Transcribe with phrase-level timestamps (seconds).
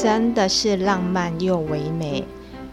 [0.00, 2.22] 真的是浪漫又唯美，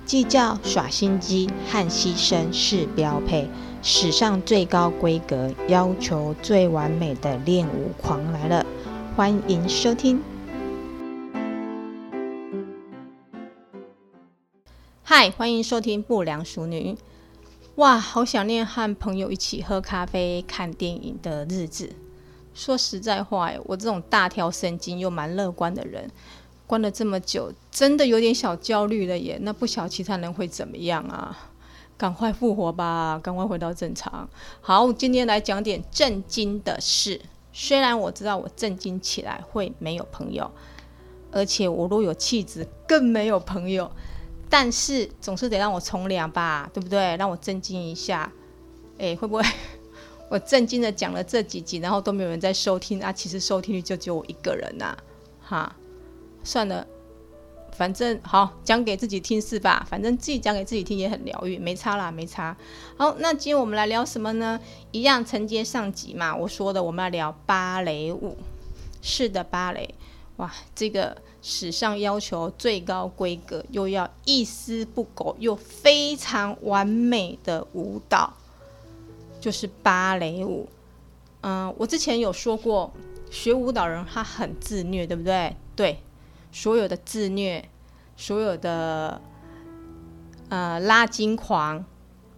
[0.06, 3.50] 计较耍心机和牺牲是标配。
[3.82, 8.64] 史上最高规格，要求最完美的练舞狂来了，
[9.16, 10.22] 欢迎收听。
[15.02, 16.96] 嗨，欢迎收听不良淑女。
[17.78, 21.90] 哇，好想念和朋友一起喝咖啡、看电影的日子。
[22.54, 26.10] 说实在话，我这种大条神经又蛮乐观的人，
[26.68, 29.38] 关了这么久，真的有点小焦虑了耶。
[29.42, 31.52] 那不晓其他人会怎么样啊？
[31.98, 34.28] 赶快复活吧，赶快回到正常。
[34.62, 37.22] 好，今天来讲点震惊的事。
[37.54, 40.52] 虽然我知道我震惊起来会没有朋友，
[41.32, 43.90] 而且我若有气质更没有朋友，
[44.50, 47.16] 但是总是得让我从良吧，对不对？
[47.16, 48.30] 让我震惊一下。
[48.98, 49.44] 哎，会不会？
[50.28, 53.14] 我震惊的讲了这几集，然后都没有人在收听啊！
[53.14, 54.98] 其实收听率就只有我一个人呐、啊，
[55.42, 55.76] 哈，
[56.46, 56.88] 算了，
[57.74, 59.86] 反正好讲给自己听是吧？
[59.90, 62.56] 反正自己讲给自己听也很疗愈，没差啦，没差。
[62.98, 64.58] 好，那今天我们来聊什么呢？
[64.92, 68.38] 一样承接上集嘛，我说的我们要聊芭蕾舞。
[69.02, 69.94] 是的，芭蕾，
[70.38, 78.34] 哇，这个史上要求最高规格，又要一丝不苟，又非常完美的舞蹈。
[79.42, 80.68] 就是芭蕾舞，
[81.42, 82.92] 嗯，我之前有说过，
[83.30, 85.56] 学舞蹈人他很自虐，对不对？
[85.76, 86.00] 对，
[86.56, 87.68] 所有的自虐，
[88.16, 89.20] 所有的
[90.48, 91.84] 呃拉筋狂、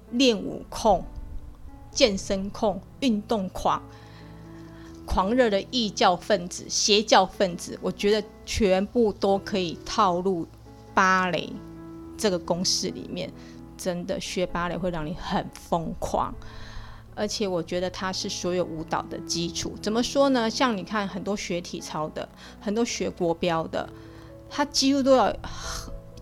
[0.10, 1.06] 练舞控、
[1.92, 3.80] 健身控、运动狂、
[5.06, 10.48] 狂热的异教分子、邪教分子，我觉得全部都可以套入
[10.95, 11.54] 芭蕾
[12.18, 13.32] 这个公式里面。
[13.78, 16.34] 真的，学芭蕾会让你很疯狂。
[17.14, 19.76] 而且我觉得它是所有舞蹈的基础。
[19.82, 20.50] 怎么说呢？
[20.50, 22.28] 像你看，很多学体操的，
[22.60, 23.90] 很多学国标的，
[24.50, 25.36] 他几乎都要，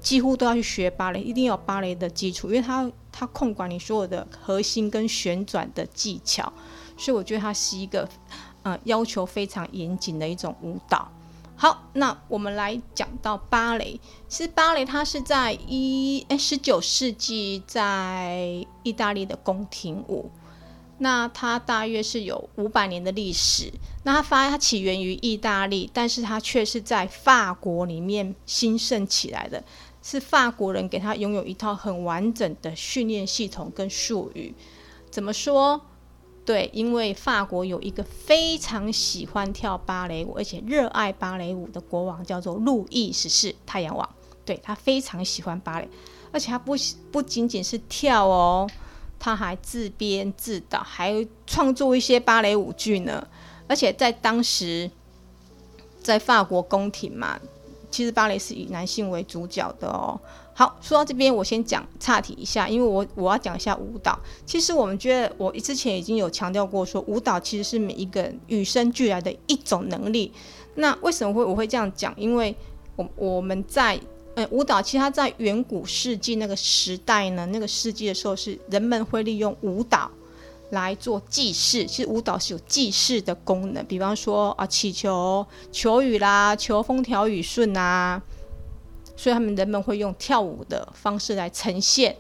[0.02, 6.52] 几乎都要去学芭蕾，一定要有芭蕾的基础，因为它它控管你所有的核心跟旋转的技巧。
[6.98, 8.08] 所以我觉得它是一个，
[8.64, 11.10] 呃，要求非常严谨的一种舞蹈。
[11.58, 14.00] 好，那我们来讲到芭蕾。
[14.28, 20.30] 其实芭蕾它是在一哎十九世纪在意大利的宫廷舞。
[20.98, 23.72] 那它大约是有五百年的历史。
[24.04, 29.64] 那它发它起源于意大利，但是它却是在法国里面兴盛起来的。
[30.02, 34.54] 是法国人给它拥有一套很完整的训练系统跟术语。
[35.10, 35.82] 怎么说？
[36.46, 44.08] 对，因为法国有一个非常喜欢跳芭蕾舞，而且热爱芭蕾舞的国王，叫做路易十四太阳王。
[44.46, 45.90] 对，他非常喜欢芭蕾，
[46.32, 46.76] 而且他不
[47.12, 48.70] 不仅仅是跳哦。
[49.26, 53.28] 他还自编自导，还创作一些芭蕾舞剧呢。
[53.68, 54.92] 而且在当时，
[56.04, 57.40] 在法国宫廷嘛，
[57.90, 60.22] 其实芭蕾是以男性为主角的哦。
[60.54, 64.16] 好，说到这边，我先讲岔题一下，因为我我要讲一下舞蹈。
[64.46, 70.32] 其实我们觉得，我之前已经有强调过说，舞蹈其实是每一个人与生俱来的一种能力。
[70.76, 72.14] 那为什么会我会这样讲？
[72.16, 72.56] 因为
[72.96, 74.00] 我我们在。
[74.36, 80.12] 嗯，舞蹈其实它在远古世纪那个时代呢，那个世纪的时候是人们会利用舞蹈
[80.72, 81.86] 来做祭祀。
[81.86, 88.22] 其实舞蹈是有祭祀的功能，比方说啊，祈求求雨啦，求风调雨顺啊，
[89.16, 92.18] 所以他们人们会用跳舞的方式来呈现。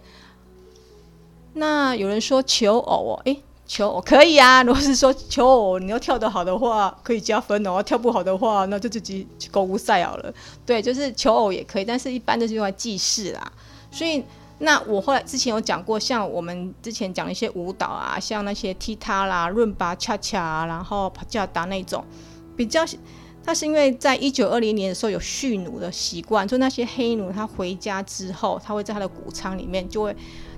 [1.53, 3.41] 那有人说求偶哦，诶。
[3.67, 10.31] 求偶可以啊，如果是说求偶，你要跳得好的话，可以加分哦；跳不好的话，那就自己去狗无赛好了。
[10.65, 13.51] 对，就是求偶也可以，但是一般都是用来祭祀啦。
[13.91, 14.23] 所以，
[14.59, 22.05] 那我后来之前有讲过，像我们之前讲一些舞蹈啊，像那些踢踏啦、伦巴、恰恰，然后帕加达那种，
[22.55, 22.85] 比较，
[23.43, 30.15] 它是因为在一九二零年的时候有蓄奴的习惯，就那些黑奴他回家之后，他会在他的谷仓里面就会。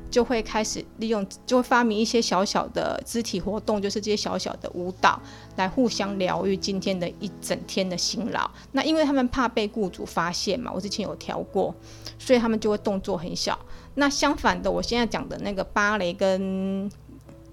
[0.09, 5.21] 就会开始利用，就会发明一些小小的肢体活动，就是这些小小的舞蹈，
[5.57, 8.49] 来互相疗愈今天的一整天的辛劳。
[8.71, 11.75] 那因为他们怕被雇主发现嘛，我之前有调过，
[12.17, 13.59] 所以他们就会动作很小。
[13.95, 16.89] 那相反的，我现在讲的那个芭蕾跟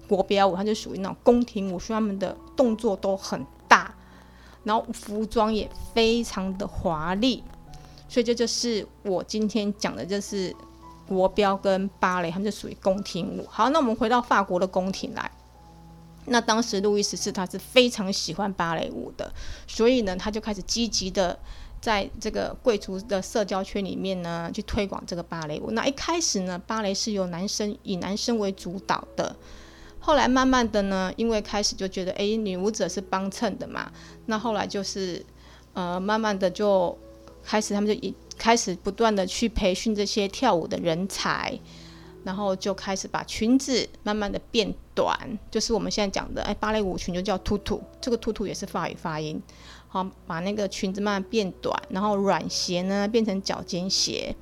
[0.07, 3.93] 国标舞，它就属于那种宫廷舞，所以他们的动作都很大，
[4.63, 7.43] 然后服装也非常的华丽。
[8.07, 10.55] 所以这就是我今天讲的，就是。
[11.07, 13.45] 国标跟芭蕾，他们就属于宫廷舞。
[13.47, 15.31] 好，那我们回到法国的宫廷来。
[16.25, 19.31] 那当时路易十四他是非常喜欢芭蕾舞的，
[19.67, 21.37] 所以呢，他就开始积极的
[21.79, 25.69] 在这个贵族的社交圈里面呢，去推广这个芭蕾舞。
[25.71, 29.35] 那一开始呢，芭蕾是由男生以男生为主导的。
[29.99, 33.91] 后来慢慢的呢，因为开始就觉得，哎，女舞者是帮衬的嘛。
[34.25, 35.23] 那后来就是，
[35.73, 36.97] 呃，慢慢的就。
[37.47, 41.59] 开始，他们就以开始不断的去培训这些跳舞的人才，
[42.23, 45.17] 然后就开始把裙子慢慢的变短，
[45.49, 49.41] 就是我们现在讲的，哎，芭蕾舞裙就叫兔兔，这个兔兔也是法语发音。
[49.87, 54.35] 好，把那个裙子慢慢变短，然后软鞋呢变成脚尖鞋，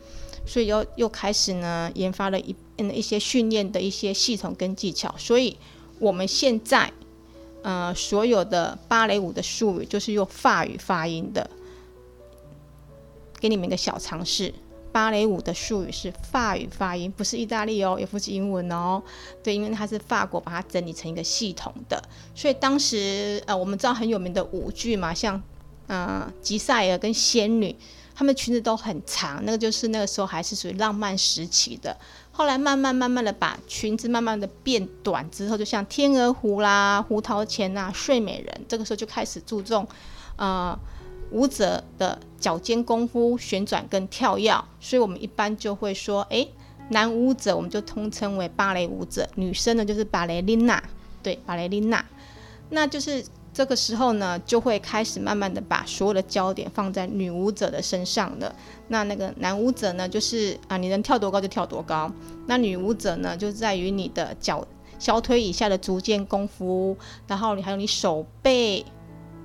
[0.48, 5.56] 所以又又开始呢研发了一嗯一些训练的一些系统跟技巧，所以
[6.00, 6.92] 我们现在
[7.62, 11.48] 呃所有的芭蕾舞的术语就是用法语发音的。
[13.44, 14.54] 给你们一个小常识，
[14.94, 19.04] 芭蕾舞的术语是法语发音，不是意大利哦，也不是英文哦。
[19.44, 22.01] 对，因为它是法国把它整理成一个系统的，
[22.34, 25.44] 所以当时呃，我们知道很有名的舞剧嘛，像
[25.88, 27.75] 呃吉赛尔跟仙女，
[28.16, 31.98] 她们裙子都很长，那个就是那个时候还是属于浪漫时期的。
[32.31, 39.86] 后来慢慢慢慢的把裙子慢慢的变短之后，就像天鹅湖啦、胡桃钳啊、睡美人，这个时候就开始注重
[40.38, 40.80] 呃。
[41.34, 46.48] 舞者的脚尖功夫、旋转跟跳跃，所以我们一般就会说，哎，
[46.90, 50.82] 男舞者我们就通称为芭蕾舞者，女生呢就是芭蕾琳娜，
[51.24, 52.06] 对，芭蕾琳娜。
[52.70, 58.56] 那就是这个时候呢，就会开始慢慢的把所有的焦点放在女舞者的身上了。
[58.88, 62.12] 那那个男舞者呢，就是啊，你能跳多高就跳多高。
[62.48, 64.66] 那女舞者呢，就在于你的脚
[65.00, 66.96] 小腿以下的足尖功夫，
[67.28, 68.86] 然后你还有你手背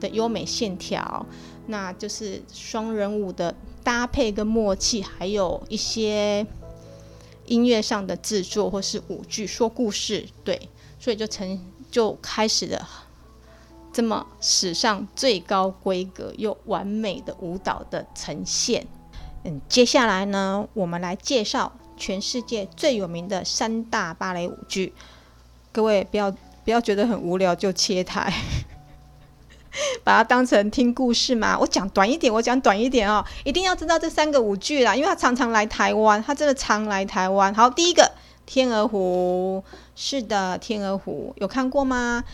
[0.00, 1.24] 的优美线条。
[1.68, 3.54] 那就是双人舞的
[3.84, 6.46] 搭配跟默契，还有一些
[7.46, 10.68] 音乐上的制作，或是舞剧说故事，对，
[10.98, 11.60] 所以就成
[11.90, 12.88] 就开始了
[13.92, 18.86] 这么史上最高规格又完美的舞蹈的呈现。
[19.44, 24.92] 嗯，接下来呢，我们来介绍全世界最有名的三大芭蕾舞剧。
[25.70, 26.30] 各位不要
[26.64, 28.32] 不要觉得很无聊就切台。
[30.08, 37.54] 把它当成听故事嘛，我讲短一点，我讲短一点哦，一定要知道这三个舞剧啦，因为他常常来台湾，他真的常来台湾。
[37.54, 38.02] 好，第一个
[38.46, 39.62] 《天鹅湖》，
[39.94, 42.24] 是的，《天鹅湖》有看过吗？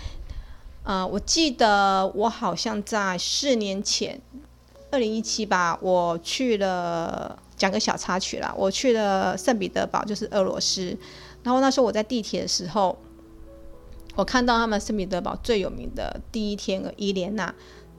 [0.85, 4.21] 呃，我记得我好像在四年前，
[4.93, 10.97] 二零一七吧，我去了，讲个小插曲啦，我去了圣彼得堡，就是俄罗斯，
[11.43, 12.97] 然后那时候我在地铁的时候。
[14.15, 17.53] 我看到他们圣彼得堡最有名的第一天鹅伊莲娜，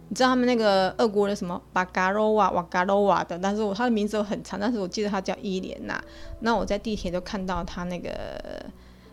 [0.08, 6.02] 你知道他们那个俄国的什么巴嘎罗瓦瓦嘎罗瓦的，但是我他的名字很长，但是我记得他叫伊莲娜。
[6.40, 8.12] 那我在地铁就看到他那个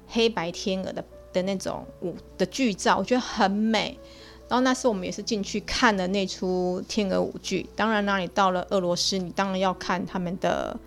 [0.07, 3.99] 黑白天鹅的的那种舞的剧照，我觉得很美。
[4.49, 7.67] 然后那时候我们也是进去看了那出天鹅舞剧。
[7.75, 10.79] 当然，那你到了俄罗斯，你当然要看他们的。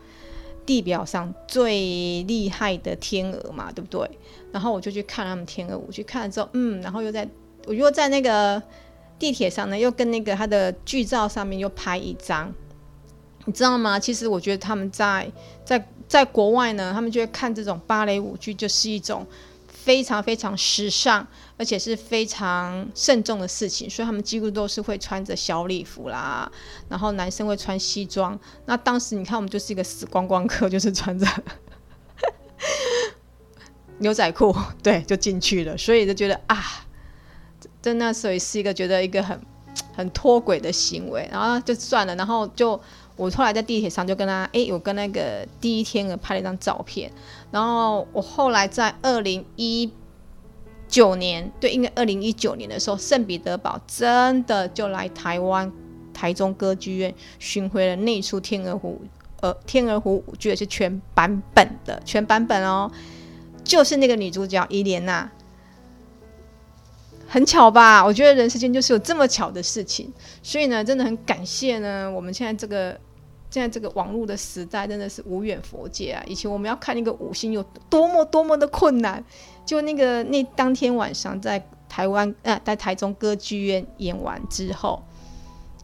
[0.65, 4.09] 地表上最厉害的天鹅嘛，对不对？
[4.51, 7.27] 然后我就去看他们天鹅舞，去看了之后，嗯，然后又在
[7.65, 8.61] 我又在那个
[9.19, 12.51] 地铁上呢，又跟那个他的剧照上面又拍一张，
[13.45, 13.99] 你知道吗？
[13.99, 15.31] 其实我觉得他们在
[15.63, 19.25] 在在国外呢，他们就会看这种芭蕾舞剧，就是一种。
[19.85, 21.23] 非常非常时尚，
[21.57, 26.51] 而且是非常慎重的事情，所以他们几乎都是会穿着小礼服啦，
[26.89, 28.39] 然后男生会穿西装。
[28.65, 31.27] 那当时你看，我们就是一个死观光客，就是穿着
[34.01, 35.77] 牛仔裤，对，就进去了。
[35.77, 36.87] 所以就觉得啊，
[37.79, 39.39] 真的，所以是一个觉得一个很
[39.95, 42.81] 很脱轨的行为，然后就算了，然后就。
[43.15, 47.11] 我后来在地铁上就跟他，哎，我跟那个第一天鹅拍了一张照片。
[47.51, 49.91] 然后我后来在二零一
[50.87, 55.71] 九年，对，应该二零一九年的时候，圣彼得堡真的就来台湾
[56.13, 59.01] 台中歌剧院巡回了那出《天鹅湖》
[59.41, 62.91] 呃，《天鹅湖》舞剧是全版本的，全版本哦，
[63.63, 65.31] 就是那个女主角伊莲娜。
[67.27, 68.05] 很巧吧？
[68.05, 72.09] 我觉得人世间就是有这么巧的事情，所以呢，真的很感谢呢。
[72.09, 72.97] 我们现在这个
[73.55, 76.21] 现在这个网络的时代，真的是无远佛界啊！
[76.27, 79.23] 以前我们要看那个五星有多么多么的困难，
[79.65, 85.01] 就那个那当天晚上在台湾呃，在台中歌剧院演完之后，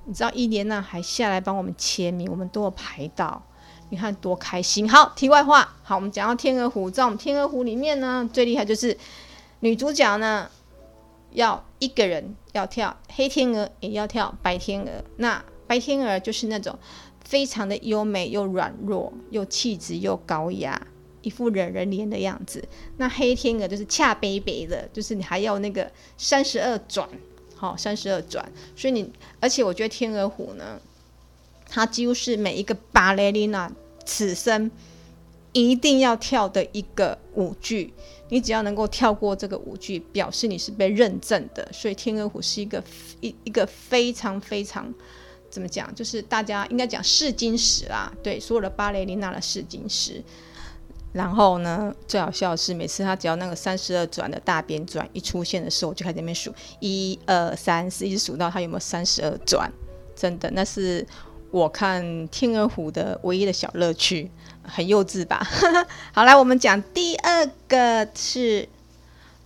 [0.04, 3.42] 你知道伊莲娜还下来帮我们签名，我们都有排到，
[3.90, 4.90] 你看多开心。
[4.90, 8.98] 好，题外话，好，我们讲到天鹅湖，在我们天鹅湖里面呢，最厉害就是
[9.62, 10.50] 女主角呢。
[11.34, 14.92] 要一个人要跳黑天鹅，也要跳白天鹅。
[15.16, 16.78] 那白天鹅就是那种
[17.32, 20.86] 非常的优美又软弱，又气质又高雅，
[21.22, 22.62] 一副惹人怜的样子。
[22.98, 27.08] 那黑天鹅就是恰北北的，就是你还要那个三十二转，
[27.56, 28.52] 好三十二转。
[28.76, 29.10] 所以你，
[29.40, 30.78] 而且我觉得天鹅湖呢，
[31.70, 33.72] 它几乎是每一个芭蕾琳娜
[34.06, 34.70] 此生
[35.54, 37.94] 一定要跳的一个舞剧。
[38.28, 41.66] 你只要能够跳过这个舞剧，表示你是被认证的。
[41.72, 42.84] 所以天鹅湖是一个
[43.22, 44.94] 一一个非常非常
[45.52, 45.94] 怎么讲？
[45.94, 50.24] 就是大家应该讲试金石啦，对，所有的芭蕾琳娜的试金石。
[51.14, 59.70] 然后呢，最好笑的是，每次他只要那个三十二转的大编转一出现的时候，我就开始那边数一二三四，一直数到他有没有三十二转。
[60.16, 61.06] 真的，那是
[61.52, 64.32] 我看天鹅湖的唯一的小乐趣，
[64.64, 65.46] 很幼稚吧？
[66.14, 68.70] 好，来我们讲第二个是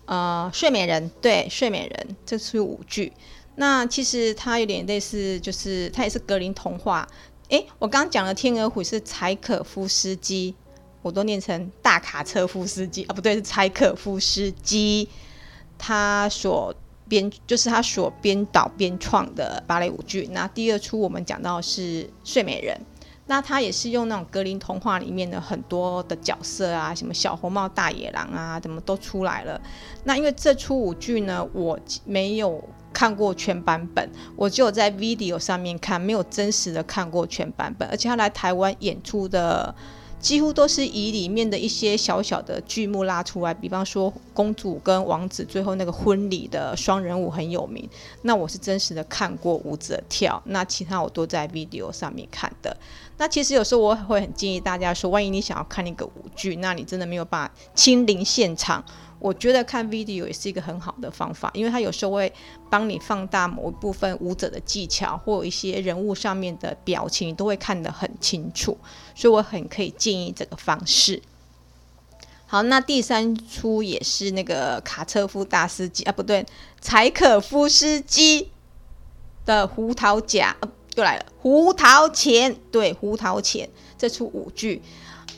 [0.05, 3.11] 呃睡美人，对，睡美人这是舞剧。
[3.55, 7.07] 那其实它有点类似，就是它也是格林童话。
[7.49, 10.55] 诶，我刚刚讲的天鹅湖是柴可夫斯基。
[11.01, 15.07] 我都念成大卡车夫斯基啊，不对，是柴可夫斯基，
[15.77, 16.73] 他所
[17.07, 20.27] 编就是他所编导编创的芭蕾舞剧。
[20.31, 22.75] 那第二出我们讲到是《睡美人》，
[23.27, 29.59] 那他也是用那种格林童话里面的很多的角色啊，什么小红帽、大野狼啊，怎么都出来了。
[30.03, 32.63] 那因为这出舞剧呢，我没有
[32.93, 39.73] 看过全版本，我只有在 video 上面看，没有真实的看过全版本，而且他来台湾演出的。
[40.19, 47.87] 几乎都是以里面的一些小小的剧目拉出来，比方说公主跟王子最后那个婚礼的双人舞很有名。
[48.23, 52.75] 那我是真实的看过舞者跳，那其他我都在 video 上面看的。
[53.17, 58.83] 那其实有时候我会很建议大家说，万一你想要看那个舞剧，那你真的没有办法亲临现场。
[59.25, 62.31] 我觉得看 video 也是一个很好的方法，因为它有时候会
[62.69, 68.77] 帮你放大某一部分舞者的技巧，或一些人物上面的表情，你都会看得很清楚。
[69.15, 71.19] 所以我很可以建议这个方式。
[72.45, 76.45] 好，那第三出也是那个卡车夫大司机啊，不对，
[76.79, 78.51] 柴可夫斯基
[79.43, 80.55] 的《胡桃夹》，
[80.97, 83.65] 又来了，《胡桃钳》对，《胡桃钳》
[83.97, 84.83] 这出舞剧，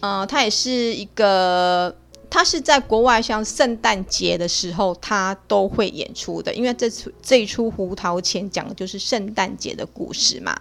[0.02, 1.96] 呃，它也是一个。
[2.30, 6.54] 他是在国外，像圣诞节的时候，他都会演出的。
[6.54, 10.56] 因为这出这一出《胡桃钳》讲的就是圣诞节的故事嘛，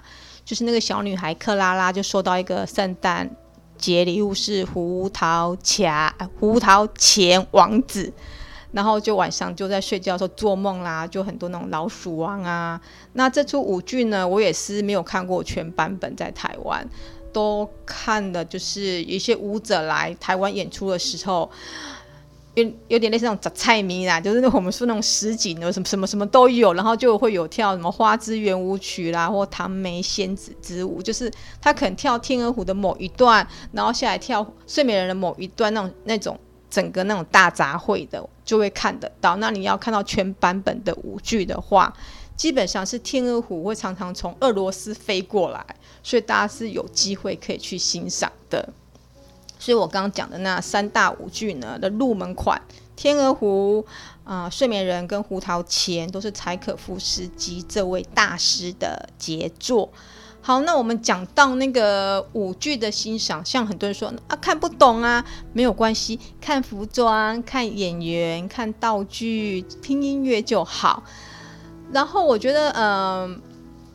[0.44, 3.28] 就是那个小女孩克拉拉就收到一个圣诞
[3.76, 8.12] 节礼物是胡桃钳，胡桃钳王子，
[8.70, 12.80] 然后就晚上就在睡觉的时候做梦啦，就很多那种老鼠王啊。
[13.14, 16.88] 那这出舞剧呢，我也是没有看过全版本，在台湾。
[17.36, 21.50] 都看的，就是一些舞者来台湾演出的时候，
[22.54, 36.40] 有有点类似那种杂菜迷啦，就是我们说那种实景的什么什么什么都有，然后就会有跳什么花之圆舞曲啦，或唐梅仙子之舞，就是他可能跳天鹅湖的某一段，然后下来跳睡美人的某一段，那种那种
[36.70, 39.36] 整个那种大杂烩的就会看得到。
[39.36, 41.92] 那你要看到全版本的舞剧的话，
[42.36, 45.64] 基本上是天鹅湖会常常从俄罗斯飞过来。
[46.02, 48.68] 所以大家是有机会可以去欣赏的。
[49.58, 52.60] 所以我刚刚讲的那三大舞剧呢的入门款，
[52.94, 53.84] 《天鹅湖》
[54.30, 59.90] 啊，《睡美人》跟《胡桃钳》都是柴可夫斯基这位大师的杰作。
[60.40, 71.02] 好，那我们讲到那个舞剧的欣赏，像很多人说啊看不懂啊，没有关系，看服装、看演员、看道具、听音乐就好。
[71.92, 73.36] 然后我觉得，嗯、呃。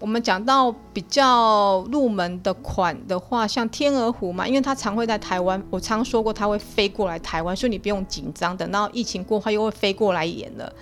[0.01, 10.73] 我们讲到比较入门的款的话，像天鹅湖嘛，因为它常会在台湾，我常说过它会飞过来台湾，所以你不用紧张，等到疫情过后又会飞过来演了。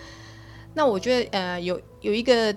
[0.74, 2.56] 那我觉得，呃，有有一个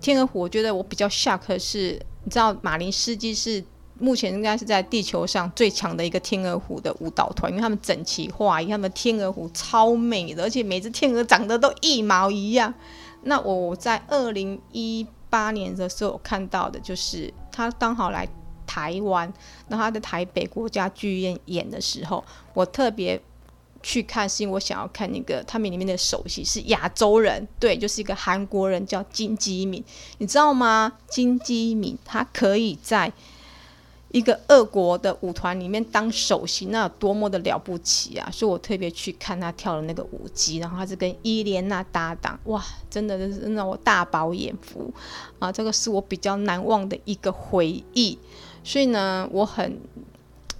[0.00, 3.64] 天鹅湖，我觉得我比较 shock 的是，你知道马林斯基是
[3.98, 12.72] 目前应该是在地球上最强的一个天鹅湖的舞蹈团，因为他们整齐划一，他们天鹅湖超美的，而且每只天鹅长得都一毛一样。
[13.24, 18.28] 那我在二零一八年的时候看到的就是他刚好来
[18.66, 19.32] 台湾，
[19.68, 22.24] 那他在台北国家剧院演的时候，
[22.54, 23.20] 我特别
[23.82, 29.84] 去看，是因为我想要看那个他们里面的首席是亚洲人，对，就是一个韩国人叫金基敏，
[30.18, 30.92] 你知道吗？
[31.08, 33.12] 金基敏他可以在。
[34.12, 38.28] 一个俄国的舞团里面当首席，那有多么的了不起啊！
[38.30, 44.92] 所以我特别去看他跳的那个舞姬，然后他是跟伊莲娜搭档，哇，真的真是让我大饱眼福
[45.38, 45.50] 啊！
[45.50, 48.18] 这个是我比较难忘的一个回忆，
[48.62, 49.80] 所以呢，我很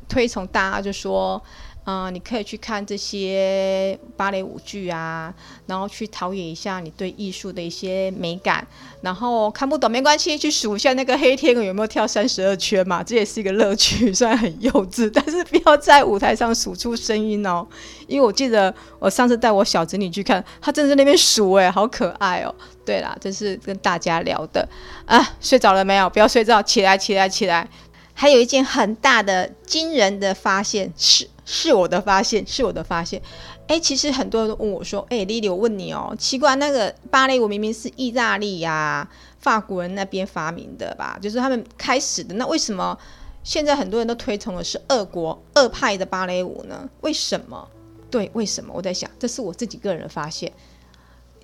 [0.08, 1.40] 推崇大家就说。
[1.84, 5.34] 啊、你可以去看这些芭蕾舞剧啊，
[5.66, 8.66] 然后去陶冶一下你对艺术的一些美感。
[9.00, 14.14] 然后看不懂没关系，去数一下那个黑天鹅有没有跳三十二圈嘛，这也是一个乐趣。
[14.14, 17.66] 虽然很幼稚，但是不要在舞台上数出声音哦。
[18.06, 22.54] 因为我记得我上次带我小侄女去看，她正在那边数，哎，好可爱哦。
[22.84, 24.68] 对啦，这是跟大家聊的
[25.04, 25.20] 啊。
[25.40, 26.08] 睡着了没有？
[26.08, 27.68] 不要睡着，起来，起来，起来。
[28.14, 31.28] 还有一件很大的、惊人的发现是。
[31.44, 33.20] 是我的发现，是我的发现。
[33.66, 39.08] 哎，其实很多人都问我说：“哎，莉莉，我问你哦，奇怪，那个芭蕾舞明明是意大利呀、
[39.38, 42.34] 法国人那边发明的吧，就是他们开始的。
[42.34, 42.96] 那为什么
[43.42, 46.88] 现在很多人都推崇的是俄国俄派的芭蕾舞呢？
[47.00, 47.68] 为什么？
[48.10, 48.72] 对，为什么？
[48.74, 50.52] 我在想，这是我自己个人发现。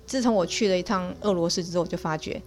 [0.05, 2.41] 自从我去了一趟俄罗斯之后，我就发觉，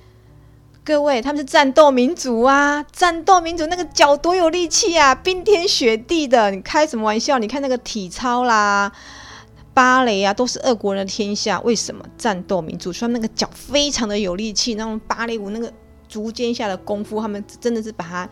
[0.84, 7.38] 各位他们是战斗民族啊，战斗民族那个脚多有力气啊，冰天雪地的，你开什么玩笑？
[7.38, 8.90] 你看那个体操啦。
[9.74, 11.58] 芭蕾啊，都是俄国人的天下。
[11.60, 12.92] 为什么战斗民族？
[12.92, 15.72] 说那个脚非常的有力气，那种芭蕾舞那个
[16.08, 18.28] 足尖下的功夫，他们真的是把它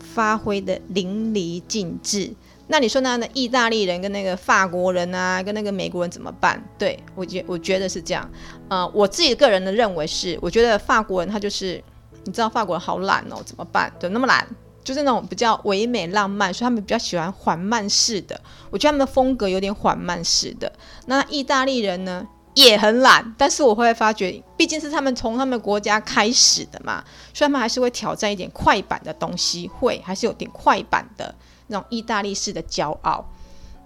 [0.00, 2.34] 发挥的淋漓尽致。
[2.68, 6.62] 那你说那那意大利人跟那个法国人啊，跟那个美国人怎么办？
[6.78, 8.28] 对，我觉我觉得是这样。
[8.68, 11.82] 呃，我自己个人的认为是，我觉得法国人他就是，
[12.24, 13.92] 你知道法国人好懒哦，怎么办？
[14.00, 14.46] 怎么那么懒？
[14.82, 18.40] 就是那种比较唯美浪漫，所以他们比较喜欢缓慢式的。
[18.70, 20.72] 我觉得他们的风格有点缓慢式的。
[21.06, 27.04] 那意大利人呢也很懒，但是我会发觉，毕竟是他们从他们国家开始的嘛，
[27.34, 31.34] 所以他们还是会挑战一点快板的东西，会还是有点快板的
[31.68, 33.28] 那种意大利式的骄傲。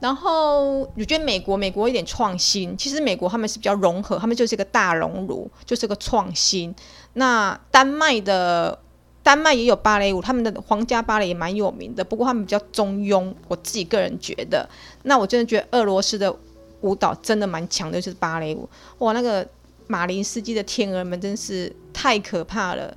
[0.00, 2.76] 然后我觉得美国，美国有点创新。
[2.76, 6.74] 其实美国他们是比较融合，他们就是一个大熔炉，就是个创新。
[7.14, 8.78] 那丹麦的。
[9.22, 13.32] 丹麦也有芭蕾舞，他们的皇家芭蕾也蛮有名的，不过他们比较中庸。
[13.48, 14.66] 我自己个人觉得，
[15.02, 16.34] 那我真的觉得俄罗斯的
[16.80, 18.66] 舞蹈真的蛮强的，就是芭蕾舞。
[18.98, 19.46] 哇，那个
[19.86, 22.96] 马林斯基的天鹅们真是太可怕了，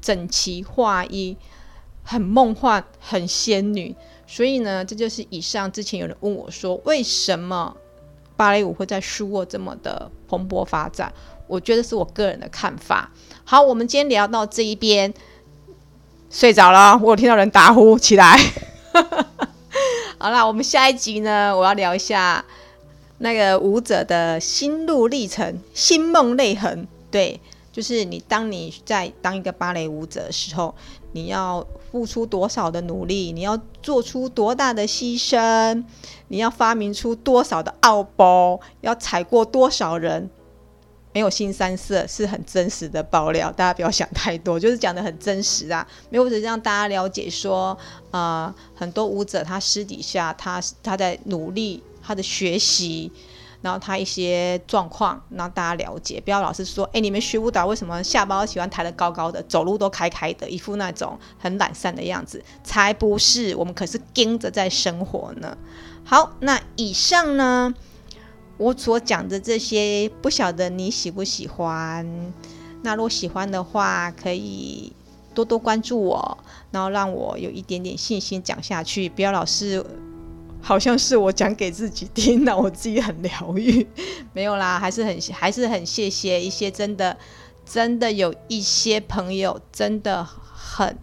[0.00, 1.36] 整齐划一，
[2.02, 3.94] 很梦幻，很仙女。
[4.34, 7.76] 所以呢，这就是以上之前有人问我说，为什么
[8.34, 11.12] 芭蕾舞会在苏沃这么的蓬勃发展？
[11.46, 13.12] 我觉得是我个人的看法。
[13.44, 15.12] 好，我们今天聊到这一边。
[16.30, 18.38] 睡着了，我有听到人打呼起来。
[20.16, 22.42] 好啦，我们下一集呢，我要聊一下
[23.18, 26.88] 那个舞者的心路历程、心梦泪痕。
[27.10, 27.38] 对，
[27.72, 30.74] 就是你当你在当一个芭蕾舞者的时候，
[31.12, 35.82] 你要付出多少的努力，你要做出多大的牺牲，
[36.28, 40.30] 你要发明出多少的奥包，要踩过多少人。
[41.14, 45.86] 没有新三色，是很真实的爆料，大家不要想太多，就是讲得很真实啊。
[46.08, 47.76] 没有，只是让大家了解说，
[48.12, 53.12] 呃，很多舞者他私底下他他在努力，他的学习，
[53.62, 56.20] 然后他一些状况，让大家了解。
[56.20, 62.44] 不要老是说，哎，你们学舞蹈为什么下巴喜欢抬得高高的，走路都开开的，一副那种很懒散的样子？
[62.62, 65.56] 才不是，我们可是跟着在生活呢。
[66.04, 67.72] 好，那以上呢？
[68.58, 72.32] 我所讲的这些，不晓得你喜不喜欢？
[72.82, 74.92] 那如果喜欢的话，可以
[75.34, 76.38] 多多关注我，
[76.70, 79.08] 然后让我有一点点信心讲下去。
[79.08, 79.84] 不要老是
[80.62, 83.86] 好像是我讲给自己听，那我自己很疗愈。
[84.32, 87.18] 没有啦，还是很还是很谢谢一些真的
[87.66, 90.96] 真的有一些朋友真的很。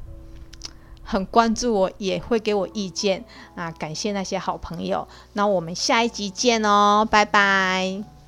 [1.12, 3.72] 很关注我，也会给我意见啊！
[3.72, 8.19] 感谢那些好朋友，那我们下一集见哦，拜拜。